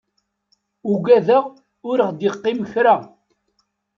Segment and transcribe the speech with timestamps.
[0.91, 1.43] Ugadeɣ
[1.89, 2.95] ur ɣ-d-iqqim kra.